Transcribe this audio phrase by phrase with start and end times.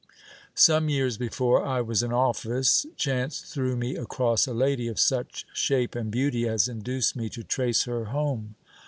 [0.55, 5.45] Some years before I was in office, chance threw me across a lady of such
[5.53, 8.55] shape and beauty as induced me to trace her home.